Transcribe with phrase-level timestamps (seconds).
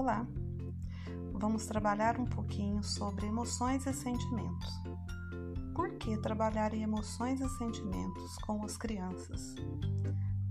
[0.00, 0.26] Olá!
[1.34, 4.80] Vamos trabalhar um pouquinho sobre emoções e sentimentos.
[5.74, 9.54] Por que trabalhar em emoções e sentimentos com as crianças,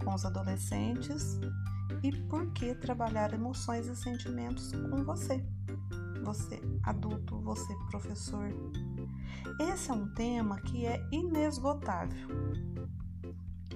[0.05, 1.39] com os adolescentes
[2.03, 5.43] e por que trabalhar emoções e sentimentos com você,
[6.23, 8.53] você adulto, você professor?
[9.59, 12.27] Esse é um tema que é inesgotável.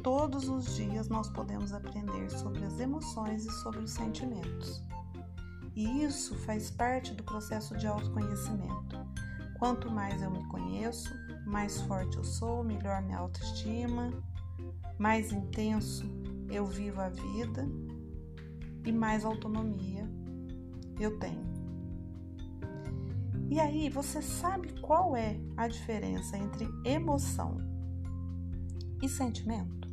[0.04, 4.84] Todos os dias nós podemos aprender sobre as emoções e sobre os sentimentos.
[5.76, 8.98] E isso faz parte do processo de autoconhecimento.
[9.58, 11.14] Quanto mais eu me conheço,
[11.46, 14.12] mais forte eu sou, melhor minha autoestima,
[15.00, 16.06] mais intenso
[16.50, 17.68] eu vivo a vida
[18.86, 20.08] e mais autonomia
[21.00, 21.54] eu tenho.
[23.50, 27.58] E aí, você sabe qual é a diferença entre emoção
[29.02, 29.88] e sentimento?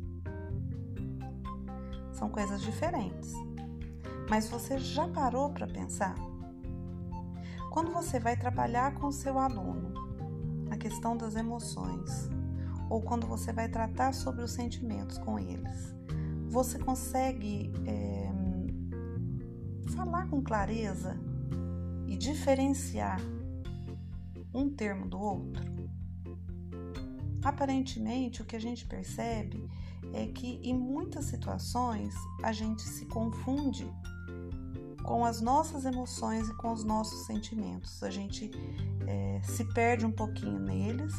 [2.11, 3.33] São coisas diferentes.
[4.29, 6.15] Mas você já parou para pensar?
[7.71, 9.93] Quando você vai trabalhar com seu aluno
[10.69, 12.29] a questão das emoções,
[12.89, 15.95] ou quando você vai tratar sobre os sentimentos com eles,
[16.49, 18.29] você consegue é,
[19.95, 21.17] falar com clareza
[22.05, 23.21] e diferenciar
[24.53, 25.63] um termo do outro?
[27.43, 29.67] Aparentemente, o que a gente percebe
[30.13, 32.13] é que em muitas situações
[32.43, 33.89] a gente se confunde
[35.03, 38.01] com as nossas emoções e com os nossos sentimentos.
[38.03, 38.51] A gente
[39.07, 41.13] é, se perde um pouquinho neles,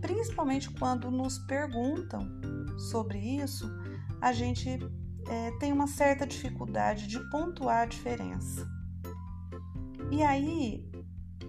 [0.00, 2.28] principalmente quando nos perguntam
[2.90, 3.70] sobre isso,
[4.20, 4.78] a gente
[5.28, 8.68] é, tem uma certa dificuldade de pontuar a diferença.
[10.10, 10.88] E aí,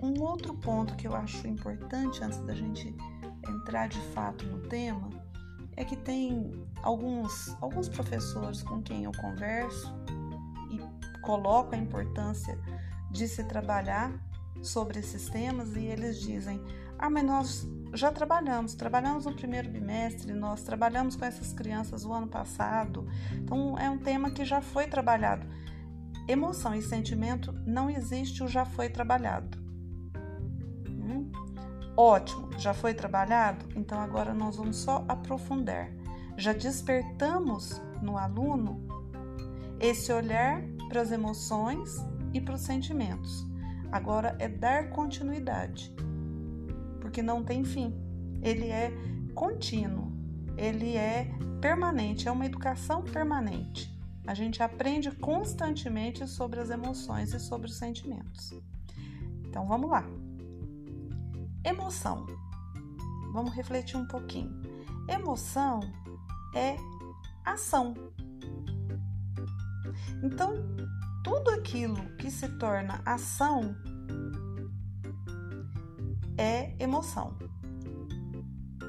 [0.01, 2.95] um outro ponto que eu acho importante antes da gente
[3.47, 5.09] entrar de fato no tema
[5.75, 9.93] é que tem alguns, alguns professores com quem eu converso
[11.25, 12.57] coloco a importância
[13.11, 14.13] de se trabalhar
[14.61, 16.61] sobre esses temas e eles dizem:
[16.97, 22.13] Ah, mas nós já trabalhamos, trabalhamos no primeiro bimestre, nós trabalhamos com essas crianças o
[22.13, 25.45] ano passado, então é um tema que já foi trabalhado.
[26.27, 29.57] Emoção e sentimento não existe o já foi trabalhado.
[30.87, 31.31] Hum?
[31.95, 33.65] Ótimo, já foi trabalhado?
[33.75, 35.91] Então agora nós vamos só aprofundar.
[36.35, 38.85] Já despertamos no aluno
[39.79, 41.97] esse olhar para as emoções
[42.33, 43.45] e para os sentimentos.
[43.91, 45.93] Agora é dar continuidade,
[46.99, 47.93] porque não tem fim.
[48.41, 48.91] Ele é
[49.33, 50.11] contínuo,
[50.57, 51.29] ele é
[51.61, 53.93] permanente, é uma educação permanente.
[54.27, 58.51] A gente aprende constantemente sobre as emoções e sobre os sentimentos.
[59.45, 60.03] Então vamos lá.
[61.63, 62.25] Emoção.
[63.31, 64.51] Vamos refletir um pouquinho.
[65.07, 65.79] Emoção
[66.55, 66.75] é
[67.43, 67.93] ação,
[70.23, 70.55] então,
[71.23, 73.75] tudo aquilo que se torna ação
[76.37, 77.37] é emoção.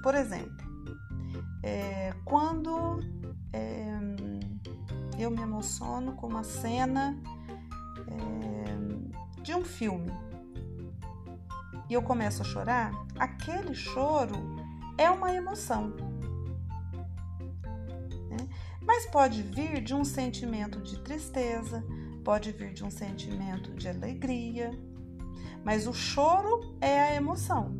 [0.03, 0.67] Por exemplo,
[1.63, 3.01] é, quando
[3.53, 3.91] é,
[5.19, 7.19] eu me emociono com uma cena
[8.09, 10.13] é, de um filme
[11.89, 14.37] e eu começo a chorar, aquele choro
[14.99, 15.95] é uma emoção
[18.97, 21.85] mas pode vir de um sentimento de tristeza,
[22.25, 24.71] pode vir de um sentimento de alegria.
[25.63, 27.77] Mas o choro é a emoção,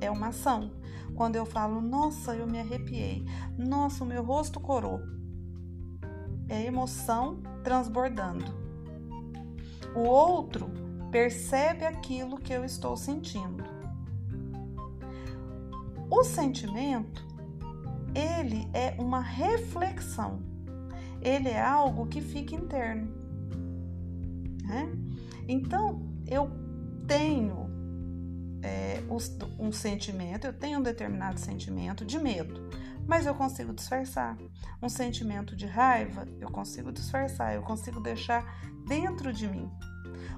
[0.00, 0.72] é uma ação.
[1.14, 3.24] Quando eu falo, nossa, eu me arrepiei,
[3.56, 5.00] nossa, o meu rosto corou,
[6.48, 8.52] é emoção transbordando.
[9.94, 10.68] O outro
[11.12, 13.62] percebe aquilo que eu estou sentindo.
[16.10, 17.28] O sentimento
[18.14, 20.47] ele é uma reflexão,
[21.20, 23.08] ele é algo que fica interno.
[24.64, 24.92] Né?
[25.46, 26.50] Então, eu
[27.06, 27.68] tenho
[28.62, 29.02] é,
[29.58, 32.68] um sentimento, eu tenho um determinado sentimento de medo,
[33.06, 34.36] mas eu consigo disfarçar.
[34.82, 38.44] Um sentimento de raiva, eu consigo disfarçar, eu consigo deixar
[38.86, 39.70] dentro de mim.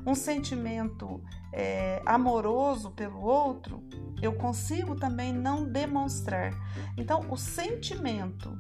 [0.07, 1.23] Um sentimento
[1.53, 3.83] é, amoroso pelo outro,
[4.23, 6.55] eu consigo também não demonstrar.
[6.97, 8.57] Então, o sentimento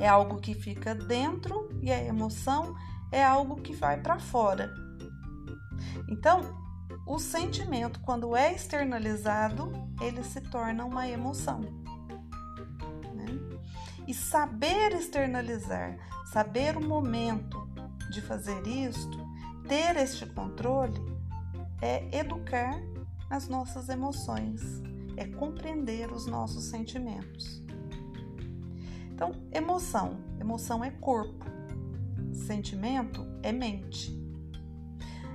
[0.00, 2.74] é algo que fica dentro e a emoção
[3.10, 4.72] é algo que vai para fora.
[6.08, 6.62] Então,
[7.06, 11.60] o sentimento, quando é externalizado, ele se torna uma emoção.
[13.14, 13.26] Né?
[14.06, 15.98] E saber externalizar,
[16.32, 17.68] saber o momento
[18.10, 19.18] de fazer isto,
[19.68, 21.00] ter este controle,
[21.80, 22.80] é educar
[23.28, 24.60] as nossas emoções,
[25.16, 27.62] é compreender os nossos sentimentos.
[29.22, 31.46] Então, emoção, emoção é corpo,
[32.32, 34.20] sentimento é mente.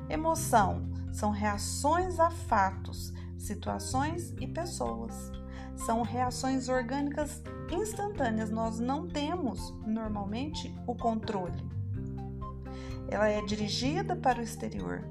[0.10, 5.32] Emoção são reações a fatos, situações e pessoas.
[5.74, 7.42] São reações orgânicas
[7.72, 8.50] instantâneas.
[8.50, 11.64] Nós não temos normalmente o controle.
[13.08, 15.08] Ela é dirigida para o exterior.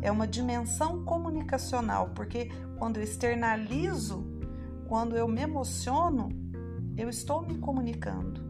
[0.00, 4.26] É uma dimensão comunicacional, porque quando eu externalizo,
[4.88, 6.37] quando eu me emociono,
[6.98, 8.42] eu estou me comunicando.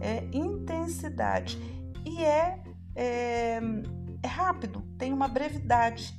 [0.00, 1.58] É intensidade
[2.04, 2.62] e é,
[2.94, 3.60] é,
[4.22, 6.14] é rápido, tem uma brevidade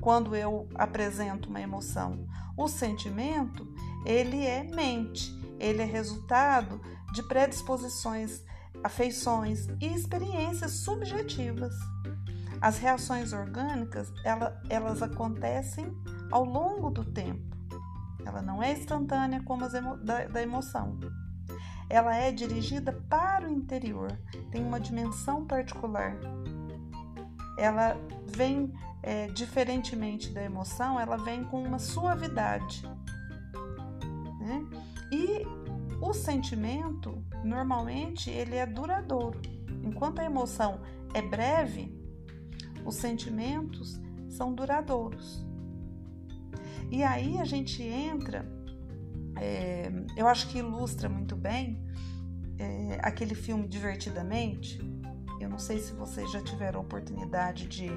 [0.00, 2.28] quando eu apresento uma emoção.
[2.56, 3.66] O sentimento,
[4.04, 6.78] ele é mente, ele é resultado
[7.14, 8.42] de predisposições,
[8.82, 11.74] afeições e experiências subjetivas.
[12.60, 15.90] As reações orgânicas, ela, elas acontecem
[16.30, 17.53] ao longo do tempo.
[18.26, 20.98] Ela não é instantânea como as emo, da, da emoção.
[21.88, 24.10] Ela é dirigida para o interior,
[24.50, 26.16] tem uma dimensão particular.
[27.58, 28.72] Ela vem
[29.02, 32.82] é, diferentemente da emoção, ela vem com uma suavidade.
[34.40, 34.66] Né?
[35.12, 35.46] E
[36.00, 39.40] o sentimento, normalmente, ele é duradouro.
[39.82, 40.80] Enquanto a emoção
[41.12, 41.94] é breve,
[42.84, 45.46] os sentimentos são duradouros.
[46.90, 48.46] E aí a gente entra,
[49.36, 51.82] é, eu acho que ilustra muito bem
[52.58, 54.80] é, aquele filme Divertidamente.
[55.40, 57.90] Eu não sei se vocês já tiveram oportunidade de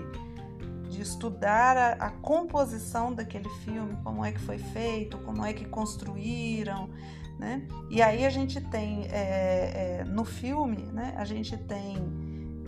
[0.89, 5.65] de estudar a, a, composição daquele filme, como é que foi feito, como é que
[5.65, 6.89] construíram,
[7.37, 7.67] né?
[7.89, 11.13] E aí a gente tem é, é, no filme, né?
[11.17, 11.97] A gente tem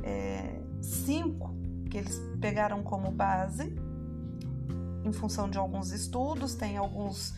[0.04, 1.56] é, cinco
[1.90, 3.74] que eles pegaram como base
[5.10, 7.34] em função de alguns estudos, tem alguns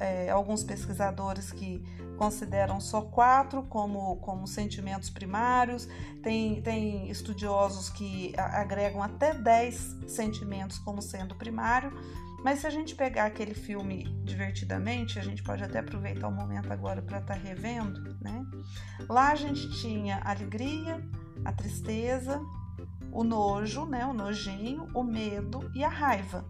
[0.00, 1.84] é, alguns pesquisadores que
[2.16, 5.88] consideram só quatro como, como sentimentos primários,
[6.20, 11.92] tem, tem estudiosos que agregam até dez sentimentos como sendo primário,
[12.42, 16.72] mas se a gente pegar aquele filme divertidamente, a gente pode até aproveitar o momento
[16.72, 18.44] agora para estar tá revendo, né?
[19.08, 21.02] Lá a gente tinha a alegria,
[21.44, 22.40] a tristeza,
[23.10, 24.06] o nojo, né?
[24.06, 26.44] O nojinho, o medo e a raiva.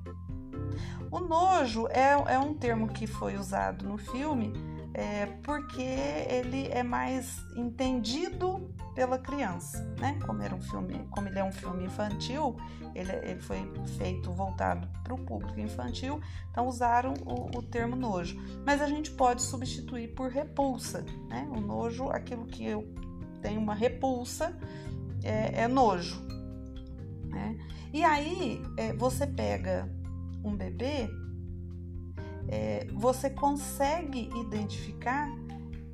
[1.10, 4.52] O nojo é, é um termo que foi usado no filme
[4.94, 10.18] é, porque ele é mais entendido pela criança, né?
[10.26, 12.56] Como era um filme, como ele é um filme infantil,
[12.96, 13.58] ele, ele foi
[13.96, 16.20] feito voltado para o público infantil,
[16.50, 18.36] então usaram o, o, termo nojo.
[18.66, 21.48] Mas a gente pode substituir por repulsa, né?
[21.54, 22.92] O nojo, aquilo que eu
[23.40, 24.58] tenho uma repulsa,
[25.22, 26.20] é, é nojo.
[27.28, 27.56] Né?
[27.92, 29.88] E aí é, você pega
[30.44, 31.10] um bebê,
[32.48, 35.28] é, você consegue identificar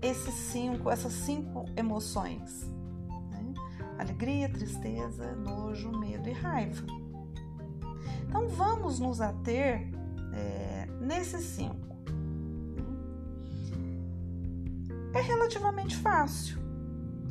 [0.00, 2.70] esses cinco, essas cinco emoções:
[3.31, 3.55] né?
[3.99, 6.87] alegria, tristeza, nojo, medo e raiva.
[8.29, 9.88] Então vamos nos ater
[10.32, 11.85] é, nesses cinco.
[15.14, 16.58] É relativamente fácil.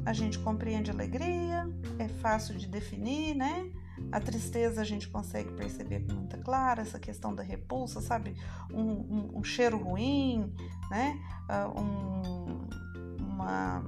[0.05, 1.69] A gente compreende alegria,
[1.99, 3.69] é fácil de definir, né?
[4.11, 8.35] A tristeza a gente consegue perceber com muita clara, essa questão da repulsa, sabe?
[8.71, 10.53] Um, um, um cheiro ruim,
[10.89, 11.19] né?
[11.49, 13.83] Uh, um, uma,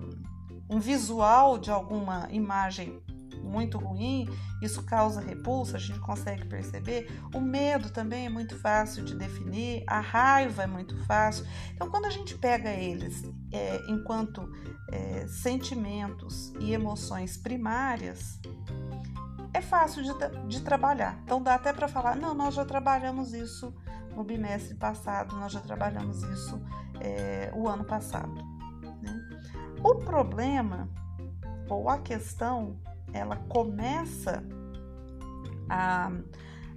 [0.70, 3.02] um visual de alguma imagem
[3.46, 4.28] muito ruim,
[4.62, 7.08] isso causa repulsa, a gente consegue perceber.
[7.34, 11.46] O medo também é muito fácil de definir, a raiva é muito fácil.
[11.74, 14.52] Então, quando a gente pega eles é, enquanto
[14.92, 18.40] é, sentimentos e emoções primárias,
[19.56, 20.12] é fácil de,
[20.48, 21.18] de trabalhar.
[21.24, 23.74] Então dá até para falar, não, nós já trabalhamos isso
[24.14, 26.62] no bimestre passado, nós já trabalhamos isso
[27.00, 28.34] é, o ano passado.
[29.02, 29.30] Né?
[29.82, 30.90] O problema
[31.70, 32.80] ou a questão,
[33.14, 34.44] ela começa
[35.70, 36.12] a,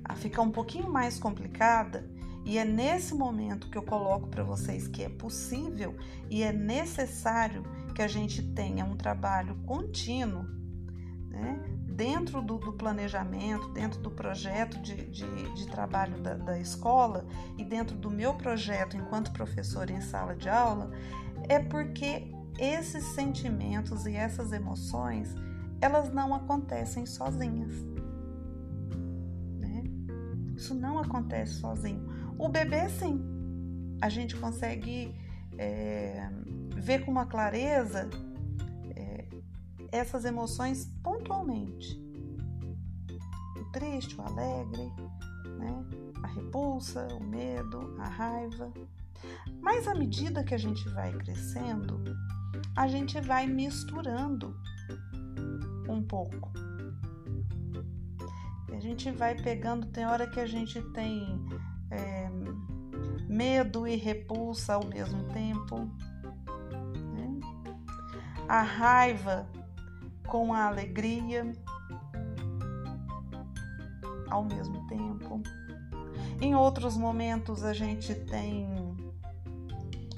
[0.05, 2.09] a ficar um pouquinho mais complicada
[2.45, 5.97] e é nesse momento que eu coloco para vocês que é possível
[6.31, 10.45] e é necessário que a gente tenha um trabalho contínuo,
[11.29, 11.78] né?
[11.99, 17.27] Dentro do, do, planejamento, dentro do projeto de, de, de trabalho da, da, escola
[17.59, 20.93] e dentro do meu projeto enquanto professora em sala de aula,
[21.49, 25.35] é porque esses sentimentos e essas emoções
[25.81, 27.73] elas não acontecem sozinhas.
[29.59, 29.83] Né?
[30.57, 32.07] Isso não acontece sozinho.
[32.39, 33.21] O bebê, sim,
[34.01, 35.13] a gente consegue
[35.59, 36.31] é,
[36.77, 38.09] ver com uma clareza
[39.93, 42.01] essas emoções pontualmente.
[43.57, 44.93] O triste, o alegre,
[45.59, 45.85] né?
[46.23, 48.73] a repulsa, o medo, a raiva.
[49.61, 52.03] Mas à medida que a gente vai crescendo,
[52.77, 54.57] a gente vai misturando
[55.89, 56.53] um pouco.
[58.73, 61.45] a gente vai pegando, tem hora que a gente tem
[61.91, 62.31] é,
[63.29, 65.79] medo e repulsa ao mesmo tempo.
[67.15, 67.41] Né?
[68.49, 69.49] A raiva
[70.29, 71.51] com a alegria
[74.31, 75.43] ao mesmo tempo.
[76.41, 78.69] Em outros momentos a gente tem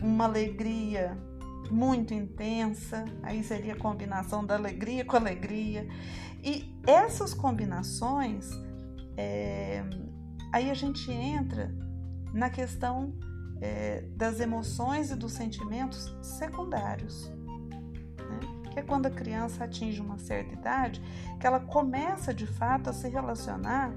[0.02, 1.16] uma alegria
[1.70, 5.88] muito intensa, aí seria a combinação da alegria com alegria.
[6.42, 8.50] E essas combinações,
[9.16, 9.82] é,
[10.52, 11.72] aí a gente entra
[12.34, 13.14] na questão
[13.60, 17.30] é, das emoções e dos sentimentos secundários.
[18.70, 21.02] Que é quando a criança atinge uma certa idade,
[21.38, 23.92] que ela começa de fato a se relacionar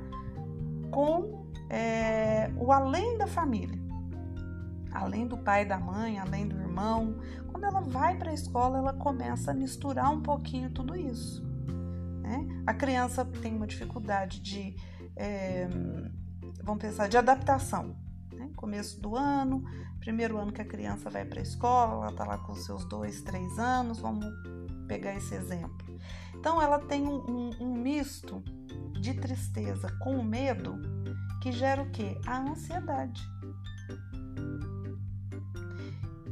[0.92, 3.84] com é, o além da família
[4.94, 7.18] além do pai da mãe, além do irmão.
[7.48, 11.44] Quando ela vai para a escola, ela começa a misturar um pouquinho tudo isso.
[12.22, 12.64] Né?
[12.66, 14.76] A criança tem uma dificuldade de,
[15.16, 15.68] é,
[16.64, 17.96] vamos pensar, de adaptação.
[18.32, 18.52] Né?
[18.56, 19.64] Começo do ano,
[20.00, 23.22] primeiro ano que a criança vai para a escola, ela está lá com seus dois,
[23.22, 24.26] três anos, vamos
[24.94, 26.00] pegar esse exemplo.
[26.36, 28.44] Então, ela tem um, um, um misto
[29.02, 30.80] de tristeza com medo
[31.42, 32.16] que gera o quê?
[32.28, 33.22] A ansiedade.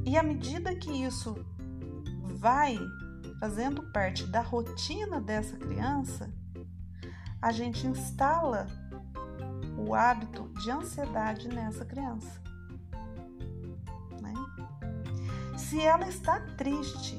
[0.05, 1.35] E à medida que isso
[2.35, 2.77] vai
[3.39, 6.31] fazendo parte da rotina dessa criança,
[7.41, 8.67] a gente instala
[9.75, 12.39] o hábito de ansiedade nessa criança.
[14.21, 14.33] Né?
[15.57, 17.17] Se ela está triste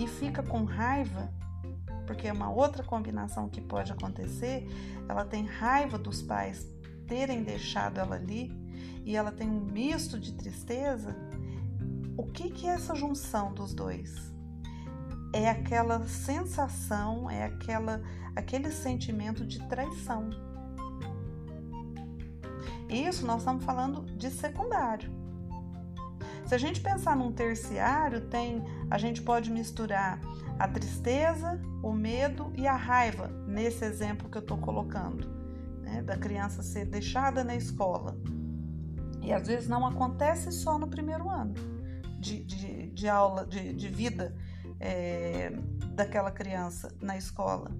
[0.00, 1.30] e fica com raiva,
[2.06, 4.66] porque é uma outra combinação que pode acontecer,
[5.06, 6.66] ela tem raiva dos pais
[7.06, 8.50] terem deixado ela ali
[9.04, 11.14] e ela tem um misto de tristeza,
[12.16, 14.32] o que, que é essa junção dos dois?
[15.34, 18.02] É aquela sensação, é aquela,
[18.34, 20.30] aquele sentimento de traição.
[22.88, 25.19] Isso nós estamos falando de secundário.
[26.50, 30.20] Se a gente pensar num terciário, tem, a gente pode misturar
[30.58, 35.28] a tristeza, o medo e a raiva, nesse exemplo que eu estou colocando,
[35.80, 38.16] né, da criança ser deixada na escola.
[39.22, 41.54] E às vezes não acontece só no primeiro ano
[42.18, 44.34] de, de, de aula, de, de vida
[44.80, 45.52] é,
[45.94, 47.70] daquela criança na escola.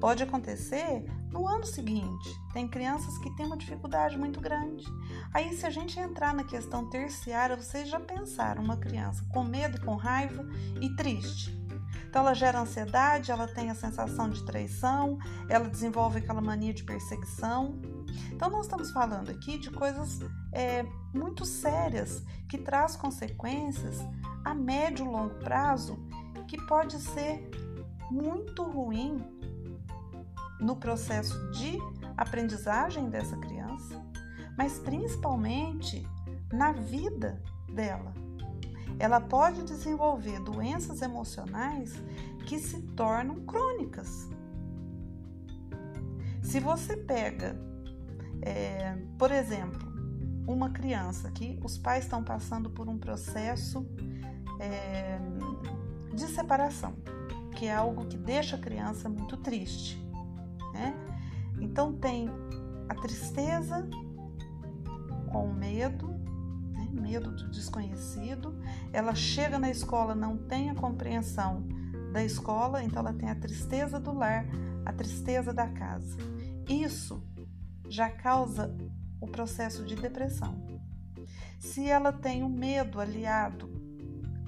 [0.00, 2.28] Pode acontecer no ano seguinte.
[2.52, 4.86] Tem crianças que têm uma dificuldade muito grande.
[5.34, 9.80] Aí, se a gente entrar na questão terciária, vocês já pensaram uma criança com medo,
[9.84, 10.46] com raiva
[10.80, 11.56] e triste.
[12.08, 16.84] Então, ela gera ansiedade, ela tem a sensação de traição, ela desenvolve aquela mania de
[16.84, 17.78] perseguição.
[18.32, 20.20] Então, nós estamos falando aqui de coisas
[20.52, 23.98] é, muito sérias que traz consequências
[24.44, 25.98] a médio e longo prazo
[26.46, 27.50] que pode ser
[28.10, 29.22] muito ruim
[30.60, 31.78] no processo de
[32.16, 34.02] aprendizagem dessa criança,
[34.56, 36.06] mas principalmente
[36.52, 37.40] na vida
[37.72, 38.12] dela
[38.98, 41.94] ela pode desenvolver doenças emocionais
[42.46, 44.28] que se tornam crônicas.
[46.42, 47.56] Se você pega,
[48.42, 49.86] é, por exemplo,
[50.46, 53.86] uma criança que os pais estão passando por um processo
[54.58, 55.18] é,
[56.14, 56.94] de separação,
[57.54, 60.02] que é algo que deixa a criança muito triste.
[60.78, 60.94] Né?
[61.60, 62.30] Então tem
[62.88, 63.88] a tristeza
[65.30, 66.08] com medo,
[66.92, 68.56] medo do desconhecido.
[68.92, 71.66] Ela chega na escola, não tem a compreensão
[72.12, 74.46] da escola, então ela tem a tristeza do lar,
[74.86, 76.16] a tristeza da casa.
[76.68, 77.22] Isso
[77.88, 78.74] já causa
[79.20, 80.64] o processo de depressão.
[81.58, 83.68] Se ela tem o medo aliado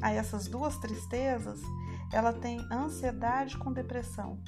[0.01, 1.61] a essas duas tristezas,
[2.13, 4.39] ela tem ansiedade com depressão.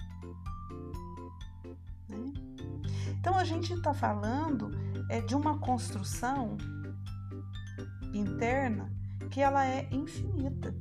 [3.22, 4.72] Então a gente está falando
[5.08, 6.56] é de uma construção
[8.12, 8.92] interna
[9.30, 10.74] que ela é infinita.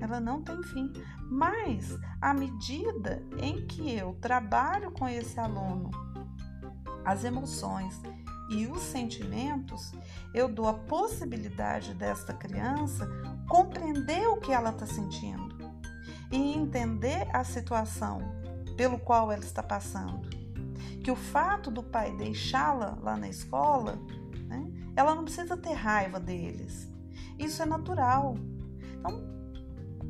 [0.00, 0.90] Ela não tem fim.
[1.30, 5.90] Mas à medida em que eu trabalho com esse aluno
[7.04, 8.00] as emoções
[8.48, 9.92] e os sentimentos,
[10.32, 13.06] eu dou a possibilidade desta criança
[13.46, 15.54] compreender o que ela está sentindo
[16.30, 18.22] e entender a situação
[18.74, 20.41] pelo qual ela está passando.
[21.02, 23.98] Que o fato do pai deixá-la lá na escola
[24.94, 26.90] ela não precisa ter raiva deles.
[27.38, 28.36] Isso é natural.
[28.98, 29.22] Então,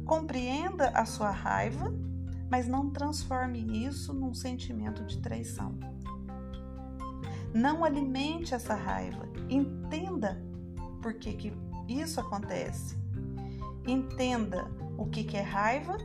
[0.05, 1.93] compreenda a sua raiva,
[2.51, 5.79] mas não transforme isso num sentimento de traição.
[7.55, 9.29] Não alimente essa raiva.
[9.49, 10.43] Entenda
[11.01, 11.53] por que, que
[11.87, 12.97] isso acontece.
[13.87, 15.97] Entenda o que, que é raiva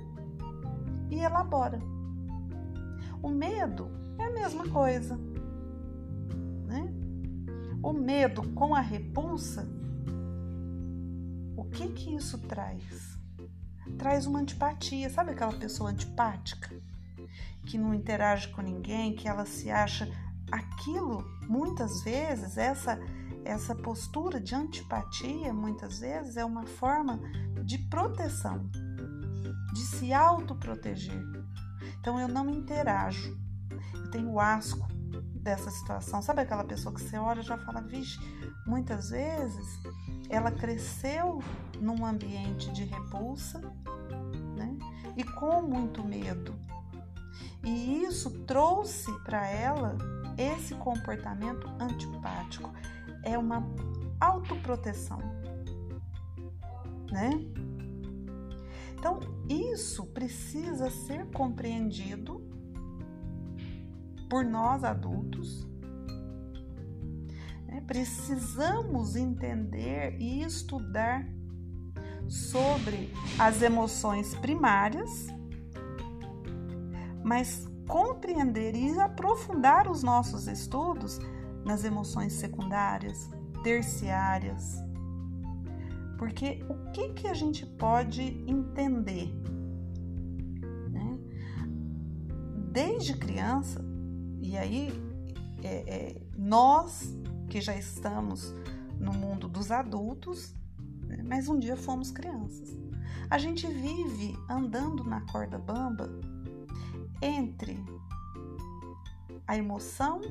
[1.09, 1.79] e elabora.
[3.21, 5.17] O medo é a mesma coisa.
[6.65, 6.93] Né?
[7.81, 9.67] O medo com a repulsa,
[11.55, 13.17] o que que isso traz?
[13.97, 15.09] Traz uma antipatia.
[15.09, 16.75] Sabe aquela pessoa antipática?
[17.65, 20.09] Que não interage com ninguém, que ela se acha
[20.51, 22.99] aquilo, muitas vezes, essa
[23.47, 27.19] essa postura de antipatia, muitas vezes, é uma forma
[27.63, 28.69] de proteção,
[29.73, 31.23] de se autoproteger.
[31.99, 33.37] Então eu não interajo,
[34.07, 34.87] eu tenho asco
[35.35, 36.21] dessa situação.
[36.21, 38.19] Sabe aquela pessoa que você olha e já fala, vixe,
[38.65, 39.79] muitas vezes
[40.29, 41.43] ela cresceu
[41.79, 43.59] num ambiente de repulsa
[44.55, 44.75] né?
[45.15, 46.55] e com muito medo.
[47.63, 49.97] E isso trouxe para ela
[50.37, 52.71] esse comportamento antipático
[53.23, 53.63] é uma
[54.19, 55.19] autoproteção,
[57.11, 57.31] né?
[58.93, 62.46] Então, isso precisa ser compreendido
[64.29, 65.67] por nós adultos.
[67.67, 67.81] Né?
[67.85, 71.27] Precisamos entender e estudar
[72.27, 75.27] sobre as emoções primárias,
[77.23, 81.19] mas compreender e aprofundar os nossos estudos
[81.65, 83.29] nas emoções secundárias,
[83.63, 84.77] terciárias.
[86.17, 89.27] Porque o que, que a gente pode entender?
[90.89, 91.19] Né?
[92.71, 93.85] Desde criança,
[94.41, 94.91] e aí
[95.63, 97.15] é, é, nós
[97.49, 98.53] que já estamos
[98.99, 100.53] no mundo dos adultos,
[101.05, 101.23] né?
[101.23, 102.75] mas um dia fomos crianças.
[103.29, 106.09] A gente vive andando na corda bamba
[107.21, 107.83] entre
[109.45, 110.21] a emoção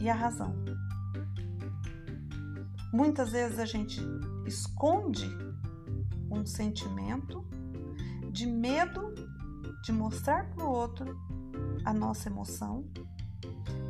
[0.00, 0.54] e a razão.
[2.92, 4.00] Muitas vezes a gente
[4.46, 5.28] esconde
[6.30, 7.44] um sentimento
[8.30, 9.14] de medo
[9.82, 11.18] de mostrar para o outro
[11.84, 12.84] a nossa emoção,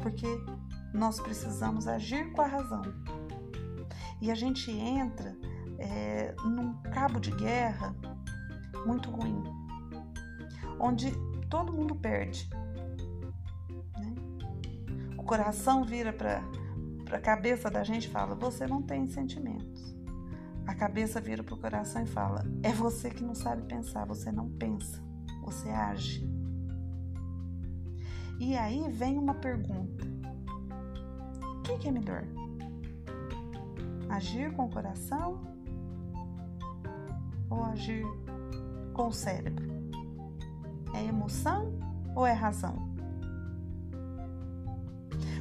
[0.02, 0.26] porque
[0.92, 2.82] nós precisamos agir com a razão.
[4.20, 5.36] E a gente entra
[5.78, 7.94] é, num cabo de guerra
[8.86, 9.42] muito ruim,
[10.78, 11.12] onde
[11.48, 12.48] todo mundo perde
[15.24, 16.42] o coração vira para
[17.10, 19.96] a cabeça da gente e fala: Você não tem sentimentos.
[20.66, 24.30] A cabeça vira para o coração e fala: É você que não sabe pensar, você
[24.30, 25.02] não pensa,
[25.40, 26.30] você age.
[28.38, 30.06] E aí vem uma pergunta:
[31.42, 32.24] O que, que é melhor?
[34.08, 35.40] Agir com o coração
[37.48, 38.04] ou agir
[38.92, 39.66] com o cérebro?
[40.94, 41.72] É emoção
[42.14, 42.94] ou é razão?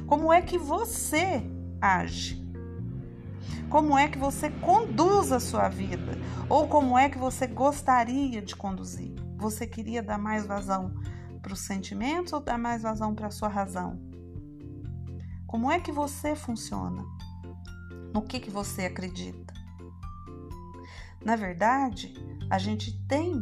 [0.06, 1.42] Como é que você
[1.80, 2.44] age?
[3.70, 6.16] Como é que você conduz a sua vida?
[6.48, 9.12] Ou como é que você gostaria de conduzir?
[9.36, 10.92] Você queria dar mais vazão
[11.44, 14.00] para os sentimentos ou dar mais vazão para a sua razão?
[15.46, 17.04] Como é que você funciona?
[18.14, 19.52] No que, que você acredita?
[21.22, 22.14] Na verdade,
[22.50, 23.34] a gente tem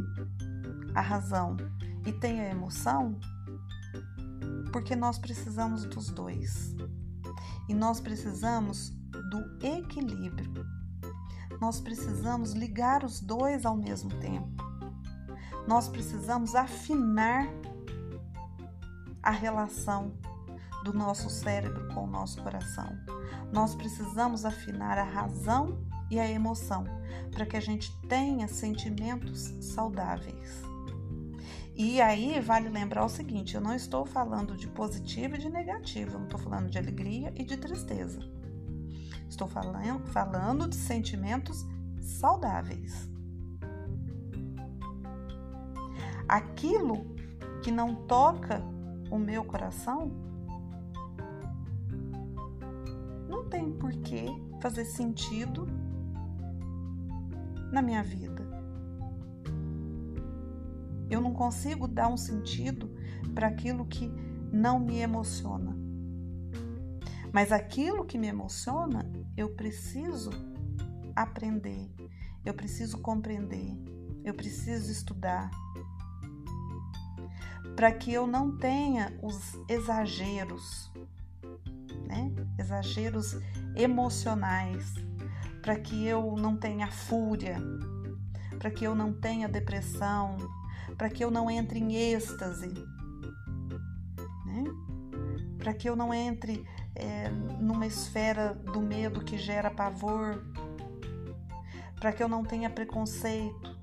[0.93, 1.55] a razão
[2.05, 3.17] e tem a emoção
[4.73, 6.75] porque nós precisamos dos dois.
[7.69, 8.89] E nós precisamos
[9.29, 10.65] do equilíbrio.
[11.61, 14.61] Nós precisamos ligar os dois ao mesmo tempo.
[15.67, 17.47] Nós precisamos afinar
[19.23, 20.13] a relação
[20.83, 22.89] do nosso cérebro com o nosso coração.
[23.51, 25.79] Nós precisamos afinar a razão
[26.11, 26.83] e a emoção
[27.31, 30.61] para que a gente tenha sentimentos saudáveis.
[31.75, 36.11] E aí vale lembrar o seguinte: eu não estou falando de positivo e de negativo,
[36.11, 38.19] eu não estou falando de alegria e de tristeza.
[39.27, 41.65] Estou falando, falando de sentimentos
[41.99, 43.09] saudáveis.
[46.27, 47.15] Aquilo
[47.63, 48.61] que não toca
[49.11, 50.11] o meu coração
[53.27, 54.25] não tem por que
[54.61, 55.67] fazer sentido
[57.71, 58.53] na minha vida
[61.13, 62.89] eu não consigo dar um sentido
[63.33, 64.11] para aquilo que
[64.51, 65.77] não me emociona.
[67.31, 70.31] Mas aquilo que me emociona, eu preciso
[71.15, 71.89] aprender,
[72.45, 73.75] eu preciso compreender,
[74.23, 75.49] eu preciso estudar.
[77.75, 80.91] Para que eu não tenha os exageros,
[82.07, 82.31] né?
[82.59, 83.35] exageros
[83.75, 84.93] emocionais,
[85.61, 87.57] para que eu não tenha fúria,
[88.59, 90.37] para que eu não tenha depressão,
[90.97, 92.73] para que eu não entre em êxtase,
[94.45, 94.63] né?
[95.57, 100.43] para que eu não entre é, numa esfera do medo que gera pavor,
[101.99, 103.77] para que eu não tenha preconceito,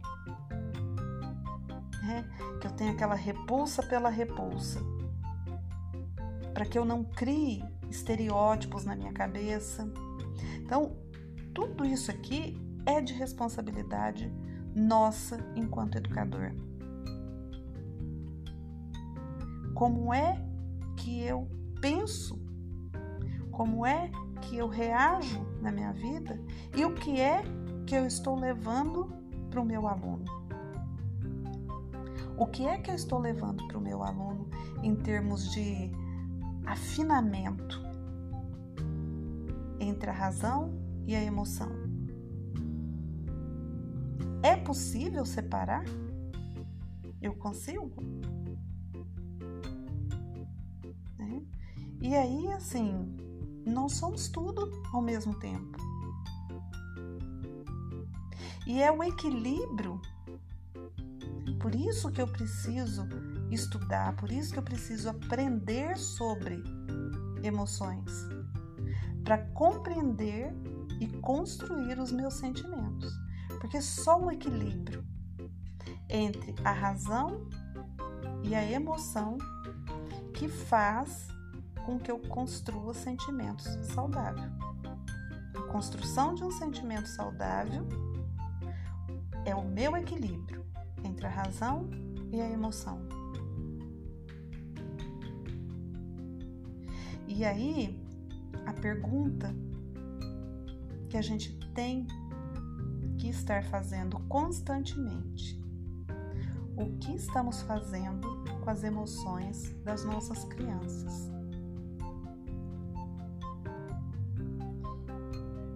[2.03, 2.25] né?
[2.61, 4.81] Que eu tenha aquela repulsa pela repulsa,
[6.53, 9.91] para que eu não crie estereótipos na minha cabeça.
[10.63, 10.97] Então,
[11.55, 14.33] tudo isso aqui é de responsabilidade
[14.75, 16.53] nossa enquanto educador.
[19.75, 20.37] Como é
[20.97, 21.49] que eu
[21.81, 22.39] penso?
[23.51, 24.11] Como é
[24.43, 26.39] que eu reajo na minha vida?
[26.77, 27.43] E o que é
[27.87, 29.13] que eu estou levando
[29.51, 30.40] para o meu aluno?
[32.41, 34.49] O que é que eu estou levando para o meu aluno
[34.83, 35.91] em termos de
[36.65, 37.79] afinamento
[39.79, 40.73] entre a razão
[41.07, 41.71] e a emoção?
[44.43, 45.85] É possível separar?
[47.21, 47.93] Eu consigo?
[51.19, 51.43] É.
[52.01, 53.19] E aí, assim,
[53.67, 55.77] nós somos tudo ao mesmo tempo.
[58.67, 60.01] E é o equilíbrio.
[61.71, 63.07] Por isso que eu preciso
[63.49, 66.65] estudar, por isso que eu preciso aprender sobre
[67.45, 68.11] emoções,
[69.23, 70.53] para compreender
[70.99, 73.13] e construir os meus sentimentos.
[73.61, 75.07] Porque só o equilíbrio
[76.09, 77.49] entre a razão
[78.43, 79.39] e a emoção
[80.35, 81.29] que faz
[81.87, 84.51] com que eu construa sentimentos saudáveis.
[85.55, 87.87] A construção de um sentimento saudável
[89.45, 90.60] é o meu equilíbrio
[91.21, 91.91] entre a razão
[92.33, 92.99] e a emoção.
[97.29, 97.95] E aí,
[98.65, 99.55] a pergunta
[101.11, 102.07] que a gente tem
[103.19, 105.61] que estar fazendo constantemente.
[106.75, 111.31] O que estamos fazendo com as emoções das nossas crianças?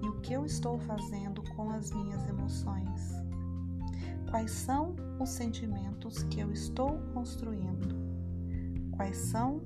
[0.02, 3.23] E o que eu estou fazendo com as minhas emoções?
[4.34, 7.94] Quais são os sentimentos que eu estou construindo?
[8.90, 9.62] Quais são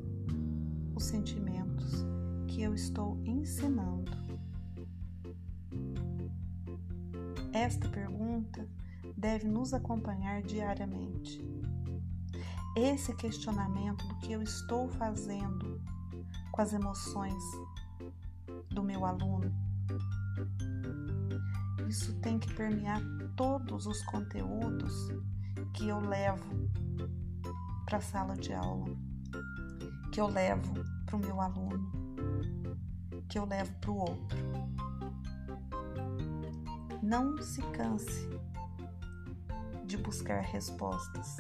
[0.95, 2.05] os sentimentos
[2.47, 4.13] que eu estou ensinando?
[7.51, 8.69] Esta pergunta
[9.17, 11.43] deve nos acompanhar diariamente.
[12.77, 15.81] Esse questionamento do que eu estou fazendo
[16.53, 17.43] com as emoções
[18.69, 19.51] do meu aluno,
[21.89, 23.01] isso tem que permear
[23.39, 24.93] todos os conteúdos
[25.73, 26.69] que eu levo
[27.87, 28.91] para a sala de aula,
[30.13, 30.75] que eu levo
[31.07, 31.89] para o meu aluno,
[33.29, 34.39] que eu levo para o outro.
[37.01, 38.29] Não se canse
[39.87, 41.37] de buscar respostas.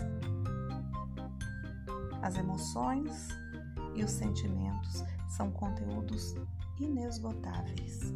[2.23, 3.27] As emoções
[3.97, 6.37] e os sentimentos são conteúdos
[6.79, 8.13] inesgotáveis.